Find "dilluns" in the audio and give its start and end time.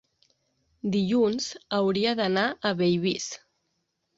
0.95-1.49